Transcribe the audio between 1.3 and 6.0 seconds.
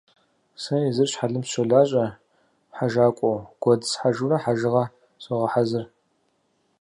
сыщолажьэ хьэжакӏуэу, гуэдз схьэжурэ хэжыгъэ согъэхьэзыр.